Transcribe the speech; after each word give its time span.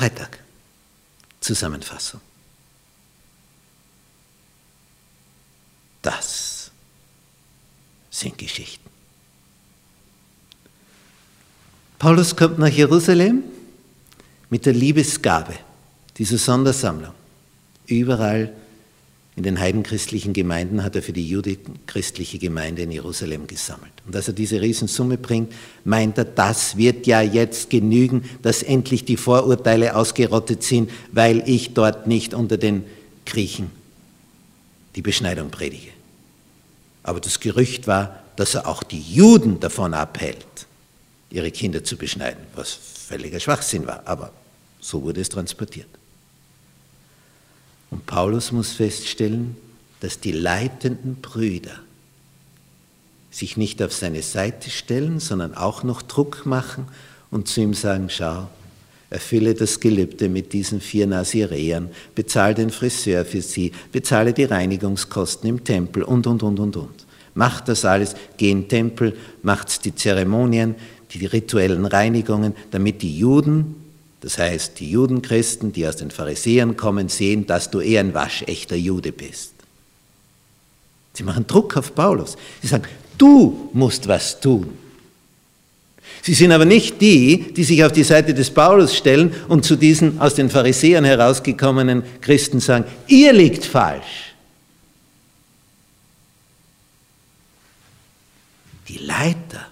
Freitag. 0.00 0.38
Zusammenfassung. 1.40 2.22
Das 6.00 6.70
sind 8.10 8.38
Geschichten. 8.38 8.88
Paulus 11.98 12.34
kommt 12.34 12.58
nach 12.58 12.68
Jerusalem 12.68 13.42
mit 14.48 14.64
der 14.64 14.72
Liebesgabe, 14.72 15.52
dieser 16.16 16.38
Sondersammlung. 16.38 17.12
Überall 17.86 18.54
in 19.40 19.44
den 19.44 19.58
heidenchristlichen 19.58 20.34
Gemeinden 20.34 20.84
hat 20.84 20.96
er 20.96 21.02
für 21.02 21.14
die 21.14 21.26
judenchristliche 21.26 22.38
Gemeinde 22.38 22.82
in 22.82 22.90
Jerusalem 22.90 23.46
gesammelt. 23.46 23.90
Und 24.06 24.14
als 24.14 24.28
er 24.28 24.34
diese 24.34 24.60
Riesensumme 24.60 25.16
bringt, 25.16 25.50
meint 25.82 26.18
er, 26.18 26.26
das 26.26 26.76
wird 26.76 27.06
ja 27.06 27.22
jetzt 27.22 27.70
genügen, 27.70 28.28
dass 28.42 28.62
endlich 28.62 29.06
die 29.06 29.16
Vorurteile 29.16 29.96
ausgerottet 29.96 30.62
sind, 30.62 30.90
weil 31.10 31.42
ich 31.48 31.72
dort 31.72 32.06
nicht 32.06 32.34
unter 32.34 32.58
den 32.58 32.84
Griechen 33.24 33.70
die 34.94 35.00
Beschneidung 35.00 35.50
predige. 35.50 35.88
Aber 37.02 37.18
das 37.18 37.40
Gerücht 37.40 37.86
war, 37.86 38.22
dass 38.36 38.54
er 38.54 38.68
auch 38.68 38.82
die 38.82 39.00
Juden 39.00 39.58
davon 39.58 39.94
abhält, 39.94 40.44
ihre 41.30 41.50
Kinder 41.50 41.82
zu 41.82 41.96
beschneiden, 41.96 42.44
was 42.54 42.72
völliger 43.08 43.40
Schwachsinn 43.40 43.86
war, 43.86 44.02
aber 44.04 44.32
so 44.80 45.02
wurde 45.02 45.22
es 45.22 45.30
transportiert. 45.30 45.88
Und 47.90 48.06
Paulus 48.06 48.52
muss 48.52 48.72
feststellen, 48.72 49.56
dass 50.00 50.20
die 50.20 50.32
leitenden 50.32 51.16
Brüder 51.16 51.78
sich 53.30 53.56
nicht 53.56 53.82
auf 53.82 53.92
seine 53.92 54.22
Seite 54.22 54.70
stellen, 54.70 55.20
sondern 55.20 55.54
auch 55.54 55.82
noch 55.82 56.02
Druck 56.02 56.46
machen 56.46 56.86
und 57.30 57.48
zu 57.48 57.60
ihm 57.60 57.74
sagen, 57.74 58.08
schau, 58.10 58.48
erfülle 59.08 59.54
das 59.54 59.80
Gelübde 59.80 60.28
mit 60.28 60.52
diesen 60.52 60.80
vier 60.80 61.06
Nazireern, 61.06 61.90
bezahle 62.14 62.54
den 62.54 62.70
Friseur 62.70 63.24
für 63.24 63.42
sie, 63.42 63.72
bezahle 63.92 64.32
die 64.32 64.44
Reinigungskosten 64.44 65.48
im 65.48 65.64
Tempel. 65.64 66.02
Und, 66.02 66.26
und, 66.26 66.42
und, 66.42 66.58
und, 66.58 66.76
und. 66.76 67.06
Macht 67.34 67.68
das 67.68 67.84
alles, 67.84 68.14
geh 68.36 68.50
in 68.50 68.62
den 68.62 68.68
Tempel, 68.68 69.16
macht 69.42 69.84
die 69.84 69.94
Zeremonien, 69.94 70.74
die 71.12 71.26
rituellen 71.26 71.86
Reinigungen, 71.86 72.54
damit 72.70 73.02
die 73.02 73.18
Juden 73.18 73.76
das 74.20 74.36
heißt, 74.38 74.78
die 74.78 74.90
Judenchristen, 74.90 75.72
die 75.72 75.86
aus 75.86 75.96
den 75.96 76.10
Pharisäern 76.10 76.76
kommen, 76.76 77.08
sehen, 77.08 77.46
dass 77.46 77.70
du 77.70 77.80
eher 77.80 78.00
ein 78.00 78.14
waschechter 78.14 78.76
Jude 78.76 79.12
bist. 79.12 79.52
Sie 81.14 81.22
machen 81.22 81.46
Druck 81.46 81.76
auf 81.76 81.94
Paulus. 81.94 82.36
Sie 82.60 82.68
sagen, 82.68 82.84
du 83.16 83.70
musst 83.72 84.06
was 84.08 84.38
tun. 84.40 84.76
Sie 86.22 86.34
sind 86.34 86.52
aber 86.52 86.66
nicht 86.66 87.00
die, 87.00 87.52
die 87.54 87.64
sich 87.64 87.82
auf 87.82 87.92
die 87.92 88.04
Seite 88.04 88.34
des 88.34 88.50
Paulus 88.50 88.94
stellen 88.94 89.34
und 89.48 89.64
zu 89.64 89.76
diesen 89.76 90.20
aus 90.20 90.34
den 90.34 90.50
Pharisäern 90.50 91.04
herausgekommenen 91.04 92.02
Christen 92.20 92.60
sagen, 92.60 92.84
ihr 93.06 93.32
liegt 93.32 93.64
falsch. 93.64 94.34
Die 98.88 98.98
Leiter 98.98 99.66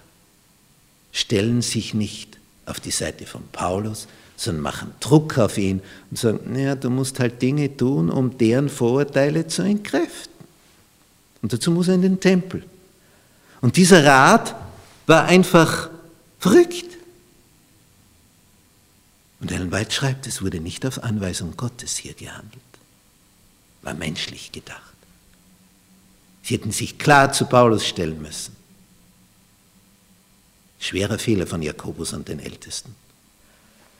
stellen 1.11 1.61
sich 1.61 1.93
nicht 1.93 2.37
auf 2.65 2.79
die 2.79 2.91
Seite 2.91 3.25
von 3.25 3.43
Paulus, 3.51 4.07
sondern 4.39 4.63
machen 4.63 4.93
Druck 5.01 5.37
auf 5.37 5.57
ihn 5.57 5.81
und 6.09 6.17
sagen, 6.17 6.53
naja, 6.53 6.75
du 6.75 6.89
musst 6.89 7.19
halt 7.19 7.41
Dinge 7.41 7.75
tun, 7.75 8.09
um 8.09 8.37
deren 8.37 8.69
Vorurteile 8.69 9.47
zu 9.47 9.63
entkräften. 9.63 10.33
Und 11.41 11.51
dazu 11.51 11.71
muss 11.71 11.89
er 11.89 11.95
in 11.95 12.03
den 12.03 12.19
Tempel. 12.21 12.63
Und 13.59 13.75
dieser 13.75 14.05
Rat 14.05 14.55
war 15.07 15.25
einfach 15.25 15.89
verrückt. 16.39 16.85
Und 19.41 19.51
Ellen 19.51 19.73
White 19.73 19.91
schreibt, 19.91 20.25
es 20.25 20.41
wurde 20.41 20.61
nicht 20.61 20.85
auf 20.85 21.03
Anweisung 21.03 21.57
Gottes 21.57 21.97
hier 21.97 22.13
gehandelt, 22.13 22.61
war 23.81 23.93
menschlich 23.93 24.53
gedacht. 24.53 24.93
Sie 26.43 26.53
hätten 26.53 26.71
sich 26.71 26.97
klar 26.97 27.33
zu 27.33 27.45
Paulus 27.45 27.85
stellen 27.85 28.21
müssen. 28.21 28.55
Schwerer 30.79 31.19
Fehler 31.19 31.45
von 31.45 31.61
Jakobus 31.61 32.13
und 32.13 32.29
den 32.29 32.39
Ältesten. 32.39 32.95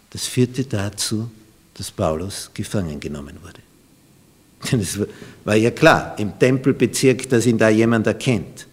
Das 0.10 0.26
führte 0.26 0.64
dazu, 0.64 1.30
dass 1.74 1.92
Paulus 1.92 2.50
gefangen 2.54 3.00
genommen 3.00 3.38
wurde. 3.42 3.60
Denn 4.72 4.82
es 4.82 5.00
war 5.46 5.56
ja 5.56 5.72
klar, 5.72 6.16
im 6.18 6.38
Tempelbezirk, 6.38 7.30
dass 7.30 7.46
ihn 7.46 7.58
da 7.58 7.70
jemand 7.70 8.08
erkennt. 8.08 8.68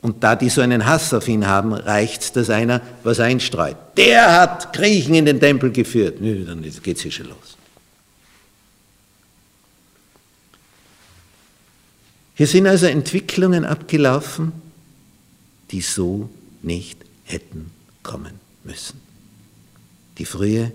Und 0.00 0.22
da 0.22 0.34
die 0.34 0.48
so 0.48 0.60
einen 0.60 0.84
Hass 0.84 1.14
auf 1.14 1.28
ihn 1.28 1.46
haben, 1.46 1.72
reicht 1.72 2.22
es, 2.22 2.32
dass 2.32 2.50
einer 2.50 2.80
was 3.04 3.20
einstreut. 3.20 3.76
Der 3.96 4.40
hat 4.40 4.72
Griechen 4.72 5.14
in 5.14 5.26
den 5.26 5.38
Tempel 5.38 5.70
geführt. 5.70 6.20
Nö, 6.20 6.44
dann 6.44 6.62
geht 6.62 6.96
es 6.96 7.02
hier 7.02 7.12
schon 7.12 7.28
los. 7.28 7.56
Hier 12.34 12.48
sind 12.48 12.66
also 12.66 12.86
Entwicklungen 12.86 13.64
abgelaufen, 13.64 14.52
die 15.70 15.80
so 15.80 16.28
nicht 16.62 16.98
hätten 17.24 17.70
kommen 18.02 18.40
müssen. 18.64 19.11
Die 20.18 20.24
frühe 20.24 20.72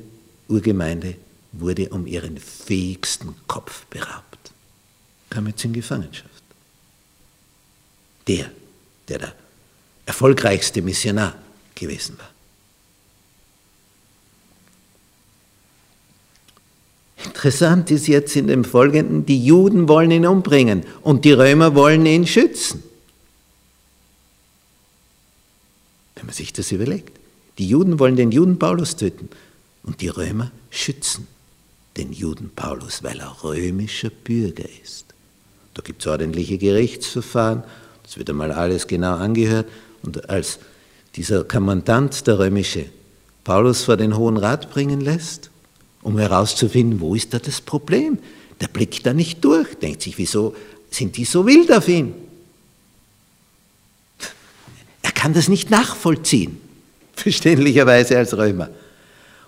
Urgemeinde 0.48 1.16
wurde 1.52 1.90
um 1.90 2.08
ihren 2.08 2.38
fähigsten 2.38 3.36
Kopf 3.48 3.86
beraubt, 3.86 4.52
kam 5.30 5.48
jetzt 5.48 5.64
in 5.66 5.74
Gefangenschaft. 5.74 6.44
Der, 8.28 8.52
der 9.08 9.20
der 9.20 9.34
erfolgreichste 10.06 10.81
Missionar 10.81 11.36
gewesen 11.75 12.18
war. 12.18 12.30
Interessant 17.25 17.92
ist 17.92 18.08
jetzt 18.08 18.36
in 18.36 18.48
dem 18.48 18.64
Folgenden, 18.64 19.25
die 19.25 19.44
Juden 19.44 19.88
wollen 19.88 20.12
ihn 20.12 20.25
umbringen 20.25 20.86
und 21.02 21.25
die 21.25 21.31
Römer 21.31 21.75
wollen 21.75 22.06
ihn 22.06 22.25
schützen. 22.25 22.84
Wenn 26.16 26.25
man 26.25 26.34
sich 26.34 26.54
das 26.54 26.72
überlegt. 26.72 27.17
Die 27.57 27.68
Juden 27.68 28.00
wollen 28.00 28.16
den 28.16 28.31
Juden 28.31 28.59
Paulus 28.59 28.95
töten 28.95 29.29
und 29.84 30.01
die 30.01 30.09
Römer 30.09 30.51
schützen 30.69 31.28
den 31.95 32.13
Juden 32.13 32.51
Paulus, 32.56 33.01
weil 33.01 33.19
er 33.19 33.44
römischer 33.44 34.12
Bürger 34.12 34.66
ist. 34.84 35.06
Da 35.73 35.81
gibt 35.81 36.01
es 36.01 36.07
ordentliche 36.07 36.59
Gerichtsverfahren, 36.59 37.63
das 38.03 38.18
wird 38.18 38.29
einmal 38.29 38.51
alles 38.51 38.85
genau 38.85 39.16
angehört 39.16 39.68
und 40.03 40.29
als 40.29 40.59
dieser 41.16 41.44
Kommandant, 41.44 42.28
der 42.28 42.38
römische, 42.38 42.85
Paulus 43.44 43.84
vor 43.84 43.97
den 43.97 44.16
Hohen 44.16 44.38
Rat 44.38 44.69
bringen 44.69 45.01
lässt, 45.01 45.50
um 46.03 46.19
herauszufinden, 46.19 47.00
wo 47.00 47.16
ist 47.16 47.34
da 47.34 47.39
das 47.39 47.62
Problem. 47.62 48.19
Der 48.62 48.68
blickt 48.68 49.06
da 49.06 49.13
nicht 49.13 49.44
durch, 49.44 49.75
denkt 49.75 50.01
sich, 50.01 50.18
wieso 50.18 50.56
sind 50.91 51.18
die 51.18 51.25
so 51.25 51.45
wild 51.45 51.72
auf 51.72 51.88
ihn? 51.88 52.13
Er 55.01 55.12
kann 55.12 55.34
das 55.34 55.47
nicht 55.47 55.72
nachvollziehen 55.72 56.67
verständlicherweise 57.18 58.18
als 58.18 58.36
Römer. 58.38 58.70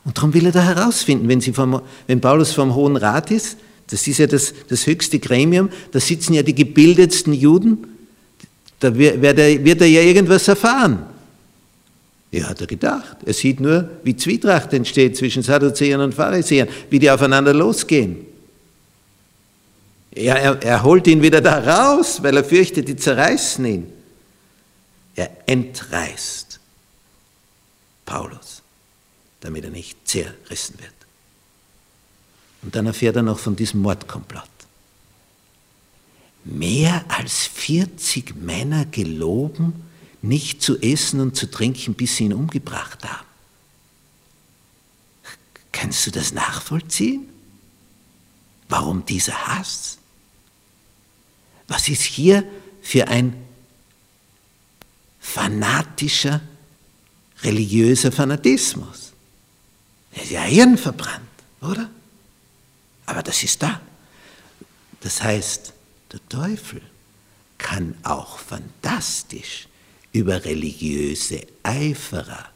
Und 0.06 0.18
darum 0.18 0.34
will 0.34 0.46
er 0.46 0.52
da 0.52 0.64
herausfinden, 0.64 1.28
wenn, 1.28 1.42
vom, 1.42 1.82
wenn 2.08 2.22
Paulus 2.22 2.52
vom 2.54 2.74
Hohen 2.76 2.96
Rat 2.96 3.32
ist, 3.32 3.58
das 3.90 4.08
ist 4.08 4.20
ja 4.20 4.28
das, 4.28 4.54
das 4.68 4.86
höchste 4.86 5.20
Gremium, 5.20 5.70
da 5.92 6.00
sitzen 6.00 6.34
ja 6.34 6.44
die 6.44 6.56
gebildetsten 6.56 7.34
Juden, 7.34 7.86
da 8.80 8.96
wird 8.96 9.38
er, 9.38 9.64
wird 9.66 9.82
er 9.82 9.88
ja 9.88 10.02
irgendwas 10.02 10.48
erfahren. 10.48 11.00
Ja, 12.32 12.50
hat 12.50 12.62
er 12.62 12.68
gedacht. 12.68 13.18
Er 13.26 13.34
sieht 13.34 13.60
nur, 13.60 13.90
wie 14.04 14.16
Zwietracht 14.16 14.72
entsteht 14.74 15.18
zwischen 15.18 15.42
Sadduzäern 15.42 16.00
und 16.00 16.14
Pharisäern, 16.14 16.70
wie 16.90 17.00
die 17.00 17.10
aufeinander 17.10 17.54
losgehen. 17.54 18.26
Ja, 20.16 20.36
er, 20.36 20.62
er 20.62 20.84
holt 20.84 21.08
ihn 21.08 21.22
wieder 21.22 21.42
da 21.42 21.60
raus, 21.60 22.22
weil 22.22 22.38
er 22.38 22.44
fürchtet, 22.44 22.88
die 22.88 22.96
zerreißen 22.96 23.66
ihn. 23.66 23.88
Er 25.16 25.32
entreißt. 25.48 26.60
Paulus, 28.06 28.62
damit 29.42 29.64
er 29.64 29.70
nicht 29.70 30.08
zerrissen 30.08 30.80
wird. 30.80 30.94
Und 32.62 32.76
dann 32.76 32.86
erfährt 32.86 33.16
er 33.16 33.24
noch 33.24 33.40
von 33.40 33.56
diesem 33.56 33.82
Mordkomplott. 33.82 34.44
Mehr 36.44 37.06
als 37.08 37.48
40 37.48 38.36
Männer 38.36 38.86
geloben, 38.86 39.86
nicht 40.22 40.62
zu 40.62 40.78
essen 40.82 41.20
und 41.20 41.36
zu 41.36 41.50
trinken, 41.50 41.94
bis 41.94 42.18
sie 42.18 42.26
ihn 42.26 42.34
umgebracht 42.34 43.04
haben. 43.04 43.26
Kannst 45.72 46.06
du 46.08 46.12
das 46.12 46.34
nachvollziehen? 46.34 47.30
Warum 48.68 49.06
dieser 49.06 49.48
Hass? 49.48 49.98
Was 51.68 51.88
ist 51.88 52.02
hier 52.02 52.44
für 52.82 53.08
ein 53.08 53.34
fanatischer 55.20 56.42
religiöser 57.44 58.12
Fanatismus. 58.12 59.09
Er 60.12 60.24
ist 60.24 60.32
ja 60.32 60.42
hirnverbrannt, 60.42 61.28
oder? 61.62 61.90
Aber 63.06 63.24
das 63.24 63.44
ist 63.44 63.62
da. 63.62 63.82
Das 65.02 65.22
heißt, 65.24 65.74
der 66.12 66.20
Teufel 66.30 66.82
kann 67.58 67.96
auch 68.04 68.40
fantastisch 68.40 69.68
über 70.12 70.44
religiöse 70.46 71.46
Eiferer 71.64 72.50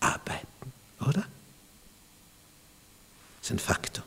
arbeiten, 0.00 0.72
oder? 1.00 1.24
Das 3.40 3.50
ist 3.50 3.50
ein 3.52 3.58
Faktum. 3.58 4.04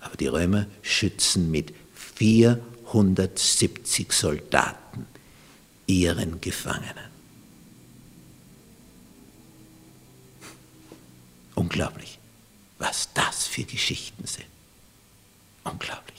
Aber 0.00 0.16
die 0.16 0.26
Römer 0.26 0.66
schützen 0.82 1.50
mit 1.50 1.74
470 2.16 4.12
Soldaten 4.12 5.06
ihren 5.86 6.40
Gefangenen. 6.40 7.17
Unglaublich, 11.68 12.18
was 12.78 13.12
das 13.12 13.46
für 13.46 13.62
Geschichten 13.62 14.26
sind. 14.26 14.46
Unglaublich. 15.64 16.17